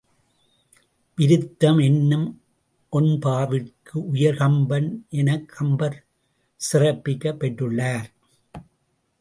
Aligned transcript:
விருத்தம் 1.17 1.83
என்னும் 1.83 2.41
ஒண்பாவிற்கு 2.91 3.93
உயர்கம்பன் 3.93 4.89
எனக் 5.09 5.47
கம்பர் 5.47 6.05
சிறப்பிக்கப் 6.71 7.39
பெற்றுள்ளார். 7.39 8.09